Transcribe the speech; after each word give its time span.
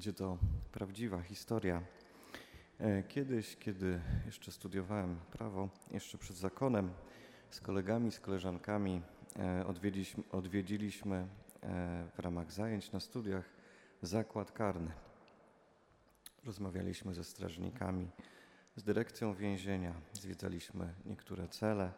Będzie 0.00 0.12
to 0.12 0.38
prawdziwa 0.72 1.22
historia. 1.22 1.82
E, 2.78 3.02
kiedyś, 3.02 3.56
kiedy 3.56 4.00
jeszcze 4.26 4.52
studiowałem 4.52 5.16
prawo, 5.32 5.68
jeszcze 5.90 6.18
przed 6.18 6.36
zakonem, 6.36 6.90
z 7.50 7.60
kolegami, 7.60 8.12
z 8.12 8.20
koleżankami 8.20 9.02
e, 9.38 9.66
odwiedziliśmy, 9.66 10.24
odwiedziliśmy 10.32 11.16
e, 11.16 11.26
w 12.14 12.18
ramach 12.18 12.52
zajęć 12.52 12.92
na 12.92 13.00
studiach 13.00 13.44
zakład 14.02 14.52
karny. 14.52 14.92
Rozmawialiśmy 16.44 17.14
ze 17.14 17.24
strażnikami, 17.24 18.10
z 18.76 18.82
dyrekcją 18.82 19.34
więzienia, 19.34 19.94
zwiedzaliśmy 20.12 20.94
niektóre 21.06 21.48
cele, 21.48 21.92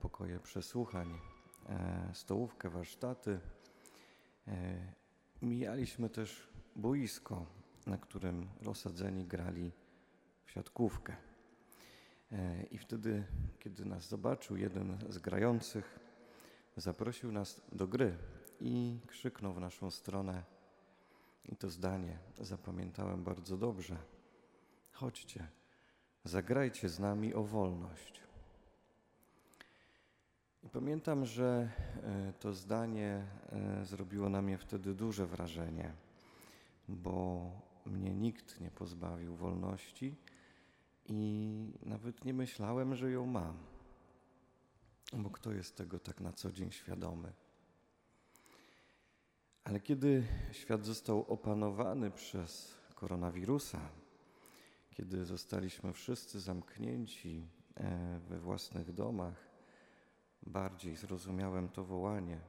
pokoje 0.00 0.40
przesłuchań, 0.40 1.18
stołówkę, 2.12 2.70
warsztaty. 2.70 3.40
Mijaliśmy 5.42 6.10
też 6.10 6.55
boisko, 6.76 7.46
na 7.86 7.98
którym 7.98 8.48
osadzeni 8.66 9.24
grali 9.24 9.72
w 10.44 10.50
siatkówkę. 10.50 11.16
E, 12.32 12.62
I 12.62 12.78
wtedy, 12.78 13.24
kiedy 13.58 13.84
nas 13.84 14.08
zobaczył, 14.08 14.56
jeden 14.56 14.98
z 15.08 15.18
grających 15.18 15.98
zaprosił 16.76 17.32
nas 17.32 17.60
do 17.72 17.86
gry 17.86 18.16
i 18.60 19.00
krzyknął 19.06 19.52
w 19.52 19.60
naszą 19.60 19.90
stronę. 19.90 20.42
I 21.44 21.56
to 21.56 21.70
zdanie 21.70 22.18
zapamiętałem 22.40 23.24
bardzo 23.24 23.56
dobrze. 23.56 23.96
Chodźcie, 24.92 25.48
zagrajcie 26.24 26.88
z 26.88 26.98
nami 26.98 27.34
o 27.34 27.42
wolność. 27.42 28.20
I 30.62 30.68
pamiętam, 30.68 31.26
że 31.26 31.70
e, 32.02 32.32
to 32.40 32.52
zdanie 32.52 33.26
e, 33.52 33.84
zrobiło 33.84 34.28
na 34.28 34.42
mnie 34.42 34.58
wtedy 34.58 34.94
duże 34.94 35.26
wrażenie 35.26 36.05
bo 36.88 37.50
mnie 37.86 38.14
nikt 38.14 38.60
nie 38.60 38.70
pozbawił 38.70 39.36
wolności 39.36 40.16
i 41.06 41.72
nawet 41.82 42.24
nie 42.24 42.34
myślałem, 42.34 42.94
że 42.94 43.10
ją 43.10 43.26
mam. 43.26 43.56
Bo 45.12 45.30
kto 45.30 45.52
jest 45.52 45.76
tego 45.76 45.98
tak 45.98 46.20
na 46.20 46.32
co 46.32 46.52
dzień 46.52 46.72
świadomy? 46.72 47.32
Ale 49.64 49.80
kiedy 49.80 50.26
świat 50.52 50.84
został 50.84 51.24
opanowany 51.32 52.10
przez 52.10 52.74
koronawirusa, 52.94 53.80
kiedy 54.90 55.24
zostaliśmy 55.24 55.92
wszyscy 55.92 56.40
zamknięci 56.40 57.48
e, 57.74 58.20
we 58.28 58.38
własnych 58.38 58.92
domach, 58.92 59.48
bardziej 60.42 60.96
zrozumiałem 60.96 61.68
to 61.68 61.84
wołanie, 61.84 62.40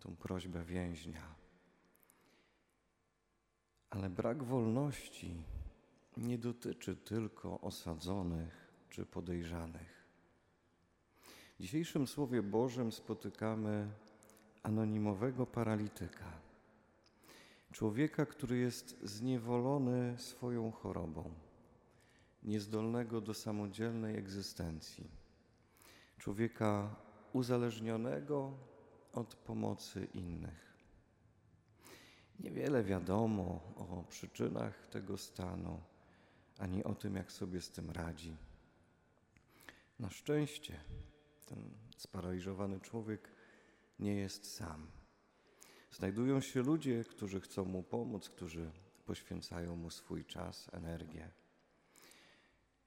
tą 0.00 0.16
prośbę 0.16 0.64
więźnia 0.64 1.39
ale 3.90 4.10
brak 4.10 4.42
wolności 4.42 5.42
nie 6.16 6.38
dotyczy 6.38 6.96
tylko 6.96 7.60
osadzonych 7.60 8.72
czy 8.90 9.06
podejrzanych. 9.06 10.00
W 11.58 11.62
dzisiejszym 11.62 12.06
Słowie 12.06 12.42
Bożym 12.42 12.92
spotykamy 12.92 13.88
anonimowego 14.62 15.46
paralityka. 15.46 16.32
Człowieka, 17.72 18.26
który 18.26 18.58
jest 18.58 19.00
zniewolony 19.02 20.14
swoją 20.18 20.70
chorobą, 20.70 21.34
niezdolnego 22.42 23.20
do 23.20 23.34
samodzielnej 23.34 24.16
egzystencji. 24.16 25.10
Człowieka 26.18 26.96
uzależnionego 27.32 28.52
od 29.12 29.34
pomocy 29.34 30.08
innych. 30.14 30.69
Niewiele 32.40 32.84
wiadomo 32.84 33.60
o 33.76 34.04
przyczynach 34.08 34.86
tego 34.86 35.18
stanu, 35.18 35.80
ani 36.58 36.84
o 36.84 36.94
tym, 36.94 37.16
jak 37.16 37.32
sobie 37.32 37.60
z 37.60 37.70
tym 37.70 37.90
radzi. 37.90 38.36
Na 39.98 40.10
szczęście 40.10 40.80
ten 41.46 41.70
sparaliżowany 41.96 42.80
człowiek 42.80 43.30
nie 43.98 44.14
jest 44.14 44.54
sam. 44.54 44.86
Znajdują 45.92 46.40
się 46.40 46.62
ludzie, 46.62 47.04
którzy 47.04 47.40
chcą 47.40 47.64
mu 47.64 47.82
pomóc, 47.82 48.28
którzy 48.28 48.70
poświęcają 49.06 49.76
mu 49.76 49.90
swój 49.90 50.24
czas, 50.24 50.70
energię. 50.72 51.30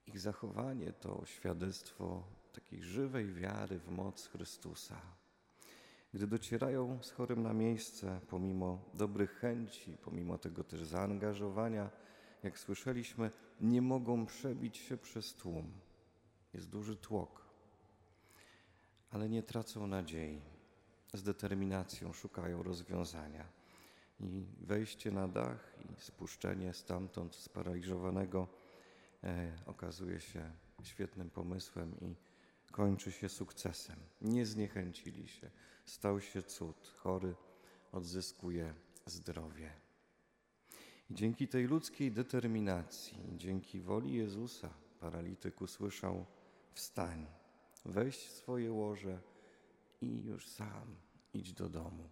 Ich 0.06 0.20
zachowanie 0.20 0.92
to 0.92 1.22
świadectwo 1.26 2.24
takiej 2.52 2.82
żywej 2.82 3.34
wiary 3.34 3.78
w 3.78 3.90
moc 3.90 4.26
Chrystusa 4.26 5.23
gdy 6.14 6.26
docierają 6.26 7.02
z 7.02 7.10
chorym 7.10 7.42
na 7.42 7.52
miejsce, 7.52 8.20
pomimo 8.28 8.84
dobrych 8.94 9.30
chęci, 9.30 9.96
pomimo 10.02 10.38
tego 10.38 10.64
też 10.64 10.84
zaangażowania, 10.84 11.90
jak 12.42 12.58
słyszeliśmy, 12.58 13.30
nie 13.60 13.82
mogą 13.82 14.26
przebić 14.26 14.76
się 14.76 14.96
przez 14.96 15.34
tłum. 15.34 15.72
Jest 16.52 16.70
duży 16.70 16.96
tłok, 16.96 17.44
ale 19.10 19.28
nie 19.28 19.42
tracą 19.42 19.86
nadziei. 19.86 20.40
Z 21.14 21.22
determinacją 21.22 22.12
szukają 22.12 22.62
rozwiązania. 22.62 23.44
I 24.20 24.46
wejście 24.60 25.10
na 25.10 25.28
dach 25.28 25.74
i 25.90 26.00
spuszczenie 26.00 26.74
stamtąd 26.74 27.34
sparaliżowanego 27.34 28.48
e, 29.24 29.52
okazuje 29.66 30.20
się 30.20 30.52
świetnym 30.82 31.30
pomysłem 31.30 32.00
i 32.00 32.14
kończy 32.72 33.12
się 33.12 33.28
sukcesem. 33.28 33.96
Nie 34.20 34.46
zniechęcili 34.46 35.28
się. 35.28 35.50
Stał 35.84 36.20
się 36.20 36.42
cud. 36.42 36.92
Chory 36.96 37.34
odzyskuje 37.92 38.74
zdrowie. 39.06 39.72
I 41.10 41.14
dzięki 41.14 41.48
tej 41.48 41.64
ludzkiej 41.64 42.12
determinacji, 42.12 43.18
dzięki 43.36 43.80
woli 43.80 44.14
Jezusa, 44.14 44.70
paralityk 45.00 45.60
usłyszał: 45.60 46.26
Wstań, 46.72 47.26
weź 47.84 48.28
swoje 48.30 48.72
łoże 48.72 49.20
i 50.00 50.22
już 50.24 50.48
sam 50.48 50.96
idź 51.34 51.52
do 51.52 51.68
domu. 51.68 52.08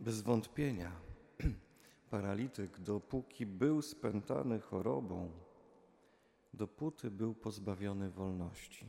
Bez 0.00 0.20
wątpienia, 0.20 0.92
paralityk, 2.10 2.80
dopóki 2.80 3.46
był 3.46 3.82
spętany 3.82 4.60
chorobą, 4.60 5.30
dopóty 6.54 7.10
był 7.10 7.34
pozbawiony 7.34 8.10
wolności. 8.10 8.86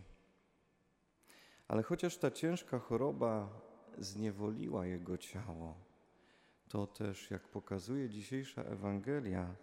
Ale 1.70 1.84
chociaż 1.84 2.18
ta 2.18 2.32
ciężka 2.32 2.80
choroba 2.80 3.50
zniewoliła 3.98 4.86
jego 4.86 5.18
ciało, 5.18 5.76
to 6.70 6.88
też, 6.88 7.32
jak 7.32 7.48
pokazuje 7.48 8.10
dzisiejsza 8.10 8.64
Ewangelia, 8.64 9.56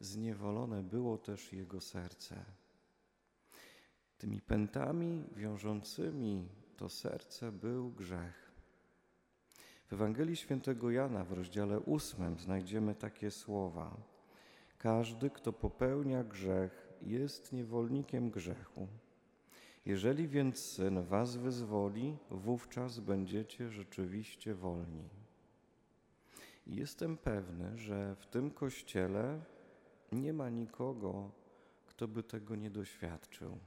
zniewolone 0.00 0.82
było 0.82 1.18
też 1.18 1.52
jego 1.52 1.80
serce. 1.80 2.44
Tymi 4.18 4.40
pętami 4.40 5.24
wiążącymi 5.34 6.48
to 6.76 6.88
serce 6.88 7.52
był 7.52 7.90
grzech. 7.90 8.52
W 9.88 9.92
Ewangelii 9.92 10.36
Świętego 10.36 10.90
Jana 10.90 11.24
w 11.24 11.32
rozdziale 11.32 11.80
ósmym 11.80 12.38
znajdziemy 12.38 12.94
takie 12.94 13.30
słowa: 13.30 13.96
Każdy, 14.78 15.30
kto 15.30 15.52
popełnia 15.52 16.24
grzech, 16.24 16.92
jest 17.02 17.52
niewolnikiem 17.52 18.30
grzechu. 18.30 18.88
Jeżeli 19.86 20.28
więc 20.28 20.58
Syn 20.58 21.02
was 21.02 21.36
wyzwoli, 21.36 22.16
wówczas 22.30 23.00
będziecie 23.00 23.70
rzeczywiście 23.70 24.54
wolni. 24.54 25.08
Jestem 26.66 27.16
pewny, 27.16 27.78
że 27.78 28.16
w 28.16 28.26
tym 28.26 28.50
kościele 28.50 29.40
nie 30.12 30.32
ma 30.32 30.48
nikogo, 30.48 31.30
kto 31.86 32.08
by 32.08 32.22
tego 32.22 32.56
nie 32.56 32.70
doświadczył. 32.70 33.58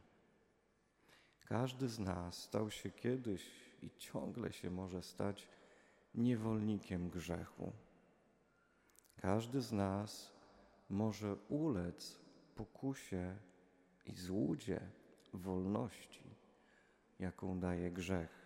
Każdy 1.45 1.87
z 1.87 1.99
nas 1.99 2.43
stał 2.43 2.71
się 2.71 2.91
kiedyś 2.91 3.51
i 3.81 3.89
ciągle 3.97 4.53
się 4.53 4.69
może 4.69 5.03
stać 5.03 5.47
niewolnikiem 6.15 7.09
grzechu. 7.09 7.71
Każdy 9.15 9.61
z 9.61 9.71
nas 9.71 10.31
może 10.89 11.35
ulec 11.35 12.19
pokusie 12.55 13.35
i 14.05 14.15
złudzie 14.15 14.98
wolności, 15.33 16.23
jaką 17.19 17.59
daje 17.59 17.91
grzech. 17.91 18.39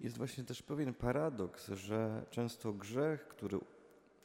Jest 0.00 0.18
właśnie 0.18 0.44
też 0.44 0.62
pewien 0.62 0.94
paradoks, 0.94 1.68
że 1.68 2.26
często 2.30 2.72
grzech, 2.72 3.28
który 3.28 3.58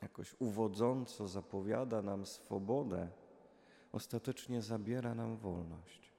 jakoś 0.01 0.35
uwodząco 0.39 1.27
zapowiada 1.27 2.01
nam 2.01 2.25
swobodę, 2.25 3.09
ostatecznie 3.91 4.61
zabiera 4.61 5.15
nam 5.15 5.37
wolność, 5.37 6.11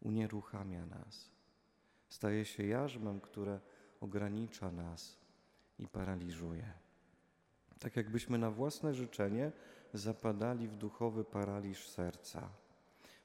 unieruchamia 0.00 0.86
nas, 0.86 1.30
staje 2.08 2.44
się 2.44 2.66
jarzmem, 2.66 3.20
które 3.20 3.60
ogranicza 4.00 4.70
nas 4.70 5.18
i 5.78 5.88
paraliżuje. 5.88 6.72
Tak 7.78 7.96
jakbyśmy 7.96 8.38
na 8.38 8.50
własne 8.50 8.94
życzenie 8.94 9.52
zapadali 9.94 10.68
w 10.68 10.76
duchowy 10.76 11.24
paraliż 11.24 11.88
serca, 11.88 12.48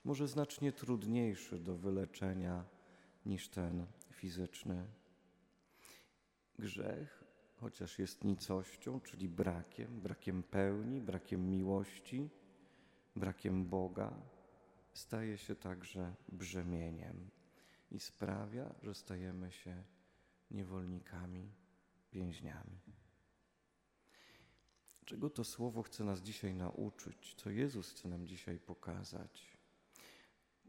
może 0.09 0.27
znacznie 0.27 0.71
trudniejszy 0.71 1.59
do 1.59 1.75
wyleczenia 1.77 2.65
niż 3.25 3.49
ten 3.49 3.85
fizyczny. 4.11 4.87
Grzech 6.59 7.23
chociaż 7.55 7.99
jest 7.99 8.23
nicością, 8.23 9.01
czyli 9.01 9.29
brakiem, 9.29 10.01
brakiem 10.01 10.43
pełni, 10.43 11.01
brakiem 11.01 11.49
miłości, 11.49 12.29
brakiem 13.15 13.65
Boga, 13.65 14.21
staje 14.93 15.37
się 15.37 15.55
także 15.55 16.15
brzemieniem 16.29 17.29
i 17.91 17.99
sprawia, 17.99 18.75
że 18.81 18.95
stajemy 18.95 19.51
się 19.51 19.83
niewolnikami, 20.51 21.51
więźniami. 22.13 22.79
Czego 25.05 25.29
to 25.29 25.43
słowo 25.43 25.83
chce 25.83 26.03
nas 26.03 26.21
dzisiaj 26.21 26.53
nauczyć? 26.53 27.35
Co 27.35 27.49
Jezus 27.49 27.91
chce 27.91 28.07
nam 28.07 28.27
dzisiaj 28.27 28.59
pokazać? 28.59 29.58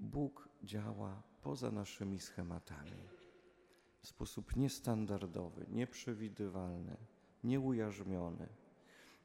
Bóg 0.01 0.49
działa 0.63 1.23
poza 1.43 1.71
naszymi 1.71 2.19
schematami. 2.19 3.09
W 4.01 4.07
sposób 4.07 4.57
niestandardowy, 4.57 5.67
nieprzewidywalny, 5.69 6.97
nieujarzmiony. 7.45 8.49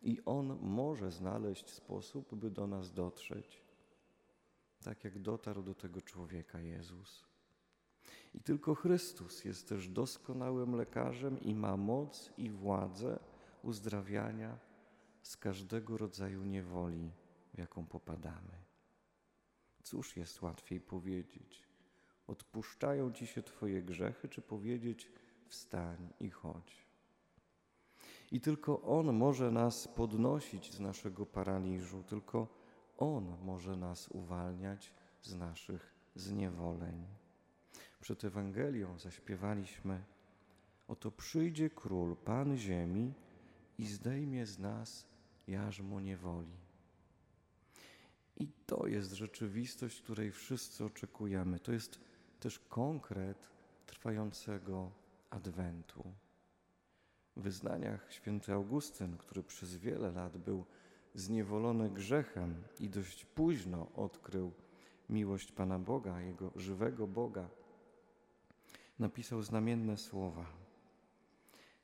I 0.01 0.21
On 0.25 0.59
może 0.61 1.11
znaleźć 1.11 1.69
sposób, 1.69 2.35
by 2.35 2.51
do 2.51 2.67
nas 2.67 2.93
dotrzeć, 2.93 3.61
tak 4.83 5.03
jak 5.03 5.19
dotarł 5.19 5.63
do 5.63 5.75
tego 5.75 6.01
człowieka 6.01 6.59
Jezus. 6.59 7.25
I 8.33 8.41
tylko 8.41 8.75
Chrystus 8.75 9.45
jest 9.45 9.69
też 9.69 9.89
doskonałym 9.89 10.75
lekarzem 10.75 11.39
i 11.39 11.55
ma 11.55 11.77
moc 11.77 12.31
i 12.37 12.49
władzę 12.49 13.19
uzdrawiania 13.63 14.59
z 15.21 15.37
każdego 15.37 15.97
rodzaju 15.97 16.43
niewoli, 16.43 17.11
w 17.53 17.57
jaką 17.57 17.85
popadamy. 17.85 18.64
Cóż 19.85 20.17
jest 20.17 20.41
łatwiej 20.41 20.81
powiedzieć? 20.81 21.63
Odpuszczają 22.27 23.11
ci 23.11 23.27
się 23.27 23.43
Twoje 23.43 23.83
grzechy, 23.83 24.29
czy 24.29 24.41
powiedzieć 24.41 25.11
wstań 25.47 26.13
i 26.19 26.29
chodź? 26.29 26.85
I 28.31 28.41
tylko 28.41 28.81
On 28.81 29.13
może 29.13 29.51
nas 29.51 29.87
podnosić 29.87 30.73
z 30.73 30.79
naszego 30.79 31.25
paraliżu, 31.25 32.03
tylko 32.03 32.47
On 32.97 33.37
może 33.43 33.75
nas 33.75 34.07
uwalniać 34.07 34.93
z 35.21 35.35
naszych 35.35 35.93
zniewoleń. 36.15 37.07
Przed 38.01 38.23
Ewangelią 38.23 38.99
zaśpiewaliśmy: 38.99 40.03
Oto 40.87 41.11
przyjdzie 41.11 41.69
król, 41.69 42.15
Pan 42.15 42.57
ziemi 42.57 43.13
i 43.77 43.85
zdejmie 43.85 44.45
z 44.45 44.59
nas 44.59 45.07
jarzmo 45.47 45.99
niewoli. 46.01 46.64
I 48.37 48.47
to 48.65 48.87
jest 48.87 49.11
rzeczywistość, 49.11 50.01
której 50.01 50.31
wszyscy 50.31 50.85
oczekujemy. 50.85 51.59
To 51.59 51.71
jest 51.71 51.99
też 52.39 52.59
konkret 52.59 53.37
trwającego 53.85 54.91
Adwentu. 55.29 56.03
W 57.35 57.41
wyznaniach 57.41 58.13
święty 58.13 58.53
Augustyn, 58.53 59.17
który 59.17 59.43
przez 59.43 59.75
wiele 59.75 60.11
lat 60.11 60.37
był 60.37 60.65
zniewolony 61.13 61.89
grzechem 61.89 62.63
i 62.79 62.89
dość 62.89 63.25
późno 63.25 63.87
odkrył 63.95 64.51
miłość 65.09 65.51
Pana 65.51 65.79
Boga, 65.79 66.21
Jego 66.21 66.51
żywego 66.55 67.07
Boga, 67.07 67.49
napisał 68.99 69.41
znamienne 69.41 69.97
słowa. 69.97 70.45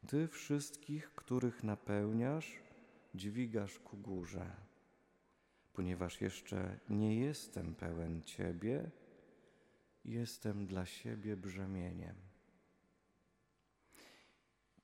Ty 0.08 0.28
wszystkich, 0.28 1.12
których 1.16 1.64
napełniasz, 1.64 2.60
dźwigasz 3.16 3.80
ku 3.80 3.98
górze, 3.98 4.52
ponieważ 5.74 6.22
jeszcze 6.22 6.80
nie 6.90 7.16
jestem 7.16 7.76
pełen 7.76 8.22
Ciebie, 8.22 8.92
jestem 10.06 10.68
dla 10.68 10.86
siebie 10.86 11.38
brzemieniem. 11.38 12.16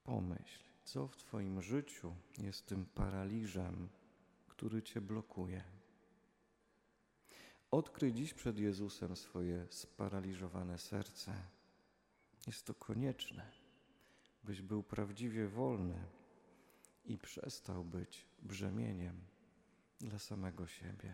Pomyśl, 0.04 0.64
co 0.84 1.08
w 1.08 1.18
Twoim 1.18 1.62
życiu 1.62 2.16
jest 2.38 2.66
tym 2.66 2.86
paraliżem, 2.86 3.90
który 4.48 4.84
Cię 4.84 5.02
blokuje. 5.02 5.64
Odkryj 7.72 8.14
dziś 8.14 8.34
przed 8.34 8.60
Jezusem 8.60 9.16
swoje 9.16 9.68
sparaliżowane 9.70 10.78
serce. 10.78 11.34
Jest 12.48 12.66
to 12.66 12.74
konieczne, 12.74 13.52
byś 14.44 14.62
był 14.62 14.84
prawdziwie 14.84 15.48
wolny 15.48 16.06
i 17.06 17.18
przestał 17.18 17.84
być 17.84 18.26
brzemieniem 18.42 19.22
dla 20.00 20.20
samego 20.20 20.68
siebie. 20.68 21.14